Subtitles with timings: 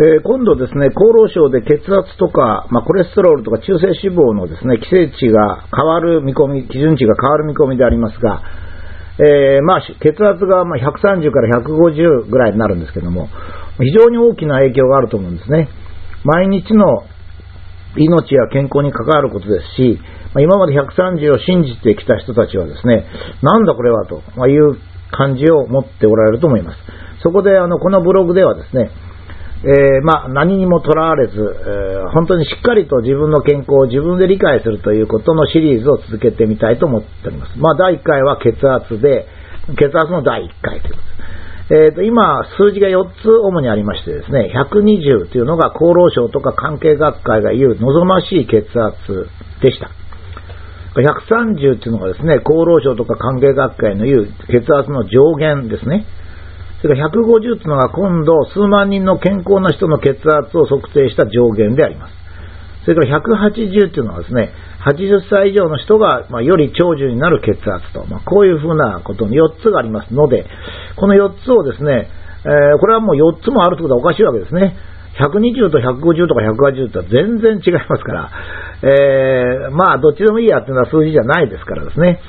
[0.00, 8.40] えー、今度ですね、厚労省で血圧とか、まあ、コレステロールとか中性脂肪のですね、規制値が変わる見込み、基準値が変わる見込みでありますが、
[9.20, 13.28] えー、まあ、血圧がま130から150ぐらいになるんですけども、
[13.76, 15.68] 非常に大きな影響があると思うんですね。
[16.24, 17.04] 毎日の
[17.98, 20.00] 命や健康に関わることですし、
[20.32, 23.04] ま今まで130を信じてきた人たちはですね、
[23.42, 24.78] なんだこれはという
[25.12, 26.78] 感じを持っておられると思います。
[27.22, 28.90] そこで、あの、このブログではですね、
[29.62, 37.58] えー、まあ、何にもとらわれず、えー、本当にしっかりと自分の健康を自分で理解するということのシリーズを続けてみたいと思っております。
[37.58, 39.26] まあ、第1回は血圧で、
[39.76, 41.20] 血圧の第1回ということです。
[41.72, 49.28] えーと、今、数字が4つ主にありましてですね、120というのが厚労省とか関係学会が言う望ましい血圧
[49.62, 49.90] でした。
[50.96, 56.06] 130というのがですね、厚労省とか関係学会の言う血圧の上限ですね。
[56.80, 62.14] それから150というのが今度数万人の健康な人の血圧を測定した上限であります。
[62.84, 70.46] それから180というのはですね、80歳以上の人が、ま、より長寿になる血圧と、まあ、こういうふうなことの4つがありますので、
[70.96, 72.08] この4つをですね、
[72.44, 74.76] えー、これはもう4つもあるということはおかしいわけですね。
[75.20, 78.30] 120と150とか180とは全然違いますから、
[78.82, 82.20] えー、まあ、どっちでもいいやっていうのは数字じゃないですからですね。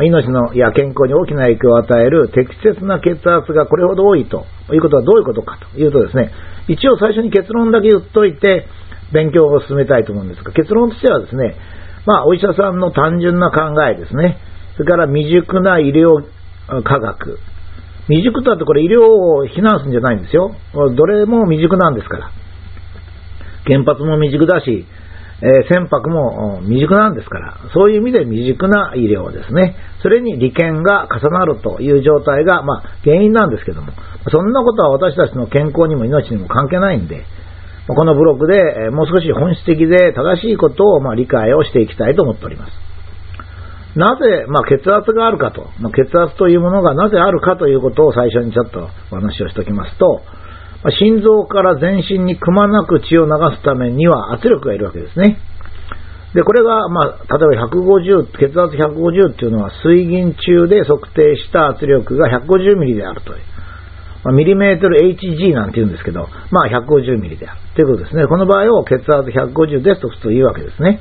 [0.00, 6.30] 命のや健康に大きな影響を与える適切な血圧がこれほど多いということはどういうことかというとですね、
[6.68, 8.66] 一応最初に結論だけ言っといて、
[9.12, 11.56] 勉強を進めたいと思うんですが、結論としてはですね、
[12.06, 14.38] まあ、お医者さんの単純な考えですね、
[14.76, 16.24] それから未熟な医療
[16.84, 17.38] 科学、
[18.08, 20.54] 未熟だとこれ医療を非難するんじゃないんですよ。
[20.72, 22.30] どれも未熟なんですから。
[23.66, 24.86] 原発も未熟だし、
[25.40, 29.76] えー、船舶も未熟なんですから、そういう意味で未熟な医療ですね。
[30.02, 33.92] それに利権が重なるという状態が、まあ、原因なんですけども、
[34.30, 37.24] そんなことは私たちの健康にも命にも関係ないんで、
[37.86, 42.72] このブログでもう少し本質的で正しいことをま理解をしていきたいと思っております。
[43.96, 50.20] なぜ、まあ、血圧があるかと、まあ、血圧というものがなぜあるかということを最初にちょっとお話をしておきますと、
[50.92, 55.38] 心臓から全身にくまなく血を流すためには圧力がいるわけですね。
[56.34, 63.42] で、これが、まあ、例えば150、血圧150っていうのは水銀中で測定した圧力が150ミリであるという。
[64.24, 67.60] まあ、ミリメートル HG なんて言うんですけど、まあ150ミリである。
[67.74, 68.26] ということですね。
[68.26, 71.00] この場合を血圧150ですと普通言うわけですね。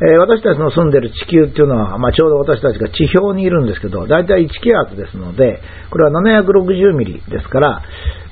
[0.00, 7.82] えー、私たちの住んでる地球っていうのは、まあ、ちょうど私たちが地表にいるんですけど、だいたい1気圧ですので、これは760ミリですから、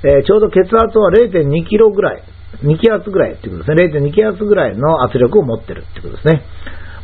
[0.05, 2.23] えー、ちょうど血圧は0.2キロぐらい、
[2.63, 3.99] 2気圧ぐらいっていうことですね。
[3.99, 6.43] 0.2気圧ぐらいの圧力を持ってるってことですね。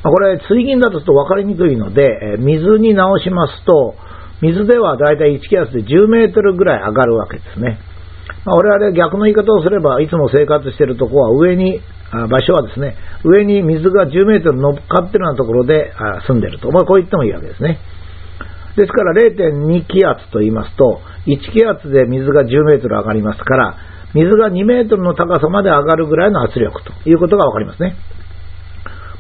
[0.03, 3.95] まあ、これ、水銀だとちょっと分かりにくいので、えー、水に直しますと、
[4.41, 7.79] 水ではだいたい1気圧で10メートルぐらい上がるわけですね。
[8.45, 15.93] まあ、我々逆の言い方をすれば、いつも生活しているところは上に、場所はですね、上に水が10メートル乗っかってるようなところで
[16.27, 16.69] 住んでると。
[16.71, 17.79] まあ、こう言ってもいいわけですね。
[18.77, 23.77] ですから0.2気圧と言いますと、1気圧で水が10メートル上がりますから、
[24.13, 27.95] 水が2メートルの高さまで上がるぐらいの圧力ということがわかりますね。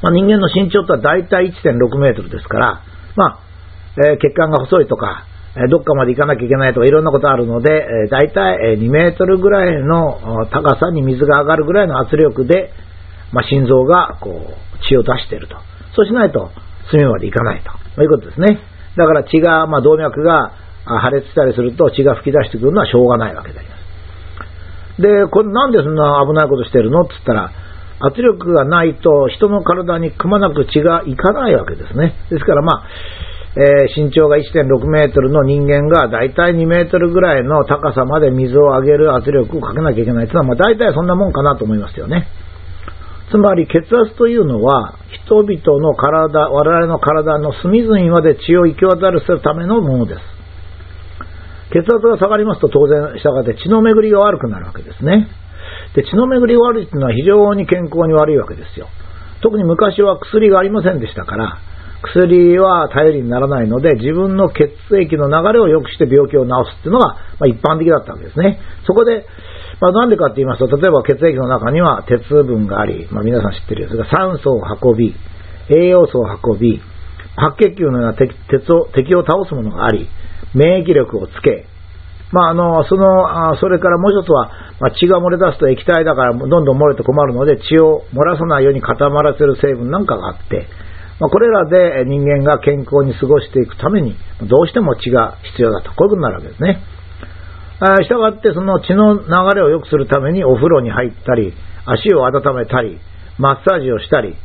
[0.01, 2.81] まあ、人間の身長とは大体1.6メートルですから、
[3.15, 3.39] まあ、
[4.07, 5.25] えー、血管が細いとか、
[5.55, 12.71] えどっかまで行かなきゃいけないとかいろんなことあるので、えー、大体2メートルぐらいの高さに水が上がるぐらいの圧力で、
[13.33, 15.57] まあ、心臓がこう血を出していると。
[15.93, 16.51] そうしないと
[16.89, 17.63] 隅まで行かない
[17.95, 18.61] ということですね。
[18.97, 20.53] だから血が、まあ、動脈が
[20.85, 23.75] 破裂したりすると血が噴き出してくるのはしょうがないわけでありま
[24.97, 25.01] す。
[25.01, 27.51] で、これなんでそんな危ないことしてるのって言ったら、
[28.01, 32.15] 圧力がないと人の体にくまなく血がいかないわけですね。
[32.29, 32.83] ですからまあ、
[33.55, 42.27] えー、身長が1.6メートルの人間がだいたい2メートルぐらいの高さまで水を上げる圧力をかけなきゃいけないというのは、まあ、大体そんなもんかなと思いますよね。
[43.31, 50.19] つまり血圧というのは人々の体、我々の体の隅々まで血を行き渡るためのものです。
[51.71, 55.27] 血圧が下がりますと当然したがって血の巡りが悪くなるわけですね。
[55.95, 58.87] で、血の巡りが悪いというのは非常に健康に悪いわけですよ。
[59.41, 61.57] 特に昔は薬がありませんでしたから、
[62.03, 68.59] 薬は頼りにならないので、自分の血液の流れを良くして病気を治すっていうのが、まあ、一般的だったわけですね。
[68.85, 69.25] そこで、
[69.81, 73.89] まあ、なんでかって言いますと、例えば血液の中には鉄分があり、まあ、皆さん知ってるよ。
[73.89, 75.15] それから酸素を運び、
[75.69, 76.79] 栄養素を運び、
[77.35, 78.31] 白血球のような敵
[78.71, 80.07] を敵を倒すものがあり、
[80.53, 81.65] 免疫力をつけ、
[82.31, 90.67] まあ、あの、その、それからもう一つは、まあ、血が漏れ出すと液体だからどんどん漏れて困るので、血を漏らさないように固まらせる成分なんかがあって、
[91.19, 94.15] まあ、これらで人間が健康に過ごしていくために、
[94.47, 96.81] どうしても血が必要だと、こういうことになるわけですね。
[98.03, 101.53] したがってその血の流れを良くするためにお風呂に入ったり、
[101.85, 102.99] 足を温めたり、
[103.37, 104.35] マッサージをしたり、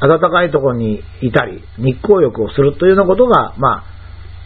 [0.00, 3.84] 暖かいところにいたり、日光浴をするというようなことが、ま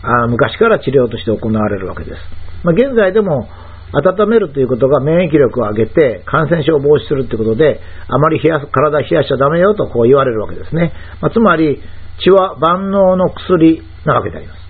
[0.03, 2.17] あ、あ昔から治療として行われるわけです。
[2.65, 3.49] まあ、現在でも、
[3.93, 10.93] 温めるということが免疫力を上げて感染症を防止するということで、あまり冷や体冷やしちゃダメよとこう言われるわけですね。
[11.21, 11.83] まあ、つまり、
[12.23, 14.61] 血は万能の薬なわけであります。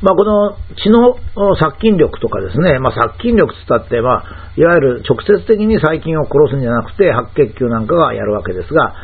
[0.00, 1.18] まあ、この血の
[1.56, 8.94] 殺菌力とかですね、まあ、殺菌力つったって、まあ、いわゆる直接的に細菌を殺すんじゃなくて、白血球なんかがやるわけですが、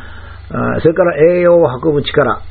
[0.81, 2.41] それから栄養を運ぶ力。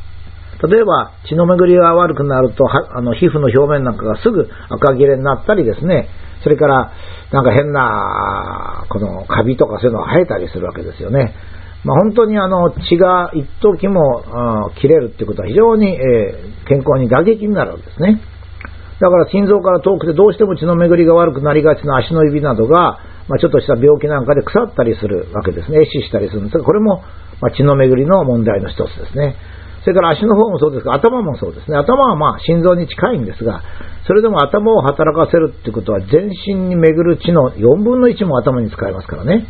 [0.69, 6.09] 例えば、血の巡りが悪くなると、あの皮膚の表面なんかがすぐ赤切れになったりですね、
[6.43, 6.93] それから、
[7.33, 11.35] なんか変な、このカビとかそういうのが生えたりするわけですよね。
[11.85, 16.35] まあ、本当にあの血が一時も切れるっていうことは非常に、え、
[16.67, 18.21] 健康に打撃になるわけですね。
[19.05, 25.81] だから心臓から遠くてどうしても血の巡りが悪くなりがちな足の指などが、まあ、ちょっとした病気なんかで腐ったりするわけですね。
[25.81, 27.05] 壊死したりするんですが、これも、
[27.43, 29.37] ま血の巡りの問題の一つですね。
[29.83, 31.77] それから足の方もそうですが、頭もそうですね。
[31.77, 33.61] 頭はまあ心臓に近いんですが、
[34.07, 39.45] それでも頭を働かせるってことは全身に巡る血の4分の1も頭に使えますからね。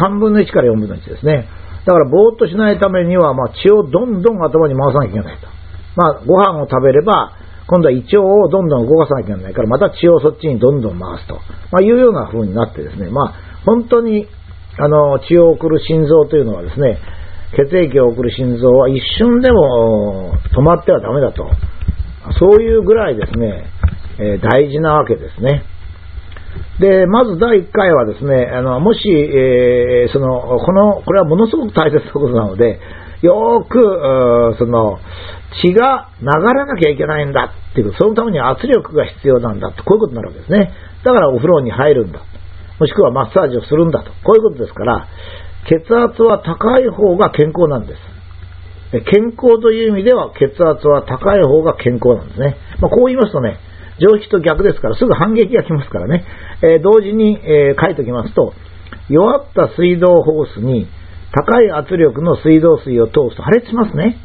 [0.00, 1.46] 3分の1から4分の1ですね。
[1.84, 5.48] だからぼーっとしないためには、まあ、血をどんどん頭に回さなきゃいけないと。
[5.96, 7.36] まあ、ご飯を食べれば、
[7.66, 11.40] 今度は胃腸をどんどん動かさなきゃいけないから、また血をそっちにどんどん回すと、
[11.72, 13.34] まあ、いうような風になってですね、まあ、
[13.64, 14.28] 本当に、
[14.78, 16.98] あの、血を送る心臓というのはですね、
[17.56, 21.48] 血液を送る心臓は一瞬でも止まってはダメだと。
[22.38, 23.66] そういうぐらいですね、
[24.18, 25.64] えー、大事なわけですね。
[26.80, 32.80] で、まず第1回はですね、あの、もし、えー、その、この、これはものすごく大切なことなので、
[33.24, 33.80] よく、
[34.58, 34.98] その、
[35.62, 40.72] 血が流らなきゃいけないんだっていう、そのために圧力が必要なんだと、こういうことになるわけですね。
[41.04, 42.20] だからお風呂に入るんだ。
[42.78, 44.10] もしくはマッサージをするんだと。
[44.24, 45.08] こういうことですから、
[45.68, 48.14] 血圧は高い方が健康なんです。
[49.10, 52.56] 健康という意味では血圧は高い方が健康なんですね。
[52.80, 53.58] まあ、こう言いますとね、
[53.98, 56.24] 常識と逆ですからすぐ反撃が来ますからね。
[56.62, 58.52] えー、同時に、えー、書いておきますと、
[59.08, 60.86] 弱った水道ホースに
[61.34, 64.16] 高い圧力の水道水を通すと破裂しますね。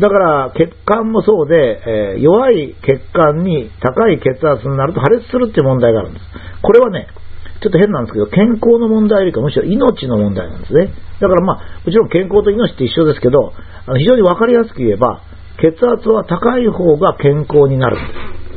[0.00, 6.24] だから血管もそうで、えー、弱い血管に高い血圧になると破裂するっていう問題があるんです。
[6.62, 7.08] これはね、
[7.60, 10.94] ちょっと変なんですけど、健康の問題よりかむしろ命の問題なんですね。
[11.20, 13.52] だからまあ、もちろん健康と命って一緒ですけど、
[13.86, 15.22] あの非常にわかりやすく言えば、
[15.60, 18.47] 血圧は高い方が健康になるんです。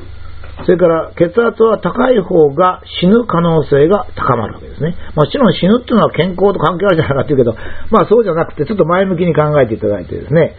[0.66, 4.96] それから血圧は高い方が死ぬ可能性が高まるわけですね。
[5.16, 7.54] もちろん死ぬっていうのは健康と関係あるじゃないかっていうけど、
[7.90, 10.56] まあそうじゃなくてちょっと前向きに考えていただいてですね、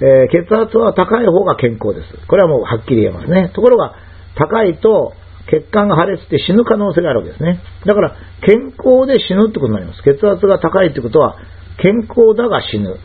[0.00, 2.26] えー、血圧は高い方が健康です。
[2.26, 3.50] これはもうはっきり言えますね。
[3.54, 3.94] ところが
[4.36, 5.12] 高いと
[5.50, 7.60] 血管が破裂して死ぬ可能性があるわけですね。
[7.86, 10.02] だから健康で死ぬってことになります。
[10.02, 11.36] 血圧が高いってことは
[11.82, 12.96] 健康だが死ぬ。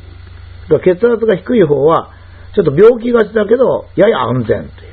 [0.83, 2.13] 血圧が低い方は
[2.55, 4.88] ちょっと病気がちだけどやや安全という。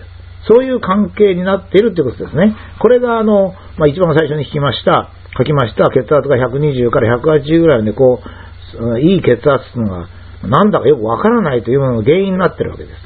[0.48, 2.56] そういう関係になっているということですね。
[2.80, 10.08] これがあの、まあ、一番最初に聞きました、書きました血圧が120から180ぐらいでこう、いい血圧というのが、
[10.44, 12.96] なんだかよくわからないというものの原因になっているわけです。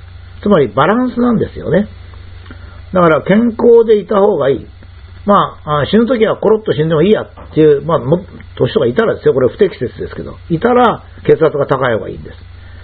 [0.43, 1.89] つまりバランスなんですよね。
[2.93, 4.67] だから健康でいた方がいい。
[5.27, 8.25] まあ、死ぬときはコロッと死んでもいいやっていう、まあ、も
[8.56, 12.37] 年とかいたらですよ、これ不適切ですけど、いたら血圧が高い方がいいんです。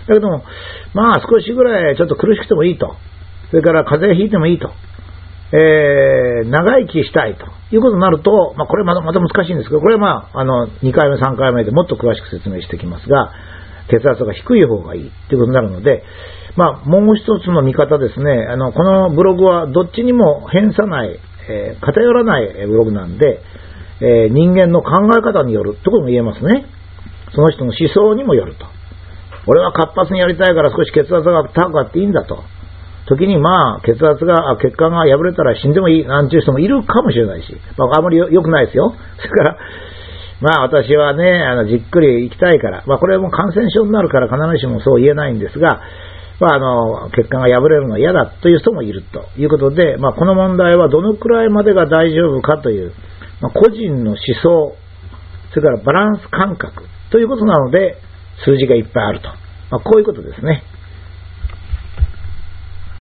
[0.06, 0.44] だけども、
[0.94, 2.94] まあ少しぐらいちょっと苦しくてもいいと。
[3.50, 4.70] それから風邪ひいてもいいと。
[5.52, 13.32] えー、長生きしたいということになると、まあ、これまたまた難しいんですけど、これはまあ、あの、2回目、3回目でもっと詳しく説明していきますが、
[13.88, 16.02] 血圧が低い方がいいということになるので、
[16.56, 23.40] まあ、もう一つの見方ですね、あの、このブログはどっちにも変さない、えー、偏らないブログなんで、
[24.00, 26.66] えー、人間の考え方によるところも言えますね。
[27.34, 28.66] その人の思想にもよると。
[29.46, 32.42] 俺は活発にやりたいから少し血圧が高くあっていいんだと。
[33.06, 38.94] 時にまあ、血圧が、血管が破れたら死んでもいいなんていう人もいるかもしれないし、まあ、あまり良くないですよ。
[39.18, 39.56] それから、
[40.40, 45.80] まあ私はね、あの、じっくり行きたいから、まあこれも感染症になるから必ずしもそう言えないんですが、
[46.40, 52.92] まああの、血管が破れるのは嫌だという人もいるということで、まあこの問題はどのくらいまでが大丈夫かという、
[53.40, 54.74] まあ、個人の思想、
[55.50, 57.98] それからバランス感覚ということなので、
[58.44, 59.28] 数字がいっぱいあると。
[59.70, 60.64] まあこういうことですね。